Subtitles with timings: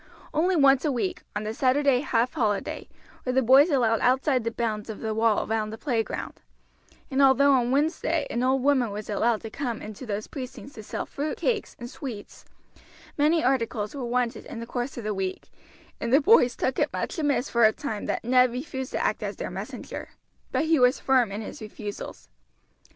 [0.33, 2.87] Only once a week, on the Saturday half holiday,
[3.23, 6.41] were the boys allowed outside the bounds of the wall round the playground,
[7.11, 10.81] and although on Wednesday an old woman was allowed to come into those precincts to
[10.81, 12.45] sell fruit, cakes, and sweets,
[13.15, 15.51] many articles were wanted in the course of the week,
[15.99, 19.21] and the boys took it much amiss for a time that Ned refused to act
[19.21, 20.09] as their messenger;
[20.51, 22.27] but he was firm in his refusals.